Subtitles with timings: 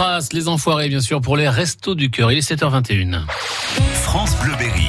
[0.00, 2.32] Trace, les enfoirés bien sûr pour les restos du cœur.
[2.32, 3.20] Il est 7h21.
[3.92, 4.88] France Bleu Berry.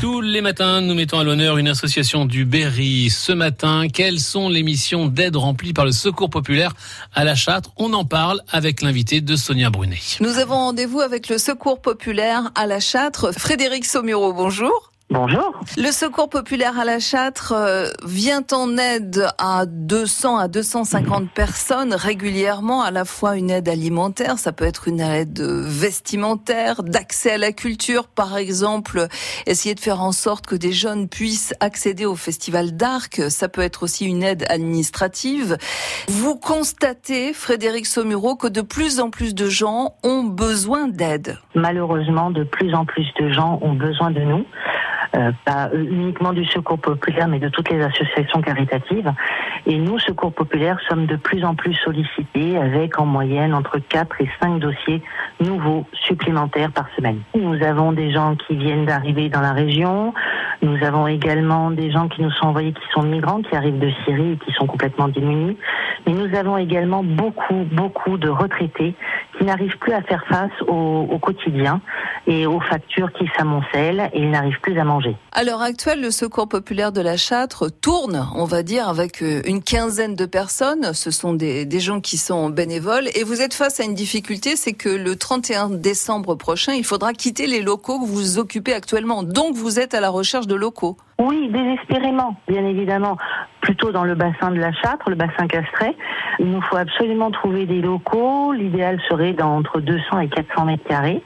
[0.00, 3.10] Tous les matins, nous mettons à l'honneur une association du Berry.
[3.10, 6.72] Ce matin, quelles sont les missions d'aide remplies par le Secours populaire
[7.12, 7.70] à la Châtre?
[7.78, 9.98] On en parle avec l'invité de Sonia Brunet.
[10.20, 13.32] Nous avons rendez-vous avec le Secours populaire à la Châtre.
[13.36, 14.89] Frédéric Saumuro, bonjour.
[15.12, 15.58] Bonjour.
[15.76, 21.94] Le Secours populaire à la Châtre euh, vient en aide à 200 à 250 personnes
[21.94, 27.38] régulièrement, à la fois une aide alimentaire, ça peut être une aide vestimentaire, d'accès à
[27.38, 29.08] la culture, par exemple,
[29.48, 33.62] essayer de faire en sorte que des jeunes puissent accéder au festival d'Arc, ça peut
[33.62, 35.58] être aussi une aide administrative.
[36.06, 41.36] Vous constatez, Frédéric Saumuro, que de plus en plus de gens ont besoin d'aide.
[41.56, 44.44] Malheureusement, de plus en plus de gens ont besoin de nous.
[45.16, 49.12] Euh, pas uniquement du secours populaire, mais de toutes les associations caritatives.
[49.66, 54.20] Et nous, Secours populaire, sommes de plus en plus sollicités avec en moyenne entre 4
[54.20, 55.02] et 5 dossiers
[55.40, 57.20] nouveaux supplémentaires par semaine.
[57.34, 60.14] Nous avons des gens qui viennent d'arriver dans la région.
[60.62, 63.90] Nous avons également des gens qui nous sont envoyés qui sont migrants, qui arrivent de
[64.04, 65.56] Syrie et qui sont complètement démunis.
[66.06, 68.94] Mais nous avons également beaucoup, beaucoup de retraités
[69.36, 71.80] qui n'arrivent plus à faire face au, au quotidien
[72.26, 75.16] et aux factures qui s'amoncellent et ils n'arrivent plus à manger.
[75.32, 79.42] À l'heure actuelle, le Secours populaire de la Châtre tourne, on va dire, avec euh,
[79.46, 80.92] une quinzaine de personnes.
[80.92, 83.08] Ce sont des, des gens qui sont bénévoles.
[83.14, 87.12] Et vous êtes face à une difficulté, c'est que le 31 décembre prochain, il faudra
[87.12, 89.22] quitter les locaux que vous occupez actuellement.
[89.22, 90.96] Donc vous êtes à la recherche de locaux.
[91.20, 93.18] Oui, désespérément, bien évidemment.
[93.60, 95.94] Plutôt dans le bassin de la Châtre, le bassin Castret.
[96.38, 98.52] Il nous faut absolument trouver des locaux.
[98.52, 101.22] L'idéal serait d'entre 200 et 400 mètres carrés.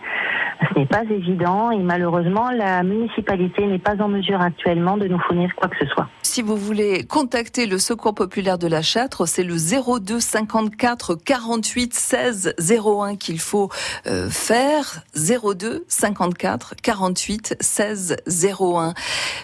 [0.60, 5.18] Ce n'est pas évident et malheureusement, la municipalité n'est pas en mesure actuellement de nous
[5.20, 6.08] fournir quoi que ce soit.
[6.22, 11.94] Si vous voulez contacter le Secours populaire de la Châtre, c'est le 02 54 48
[11.94, 13.68] 16 01 qu'il faut
[14.06, 15.02] euh, faire.
[15.14, 18.16] 02 54 48 16
[18.62, 18.94] 01.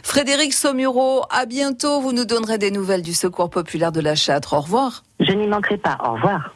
[0.02, 2.00] Frédéric Saumuro, à bientôt.
[2.00, 4.54] Vous nous donnerez des nouvelles du Secours populaire de la Châtre.
[4.54, 5.02] Au revoir.
[5.20, 5.96] Je n'y manquerai pas.
[6.04, 6.54] Au revoir.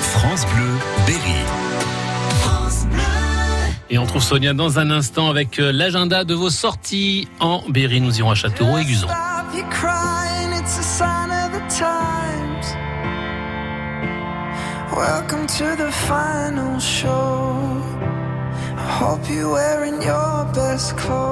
[0.00, 0.68] France Bleu
[1.06, 1.42] Berry.
[3.92, 8.00] Et on trouve Sonia dans un instant avec euh, l'agenda de vos sorties en Berry.
[8.00, 9.06] Nous irons à Châteauroux et Guzon.
[14.96, 17.82] Welcome to the final show.
[18.76, 21.31] I hope you're wearing your best clothes.